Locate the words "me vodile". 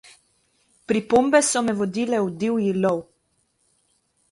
1.67-2.23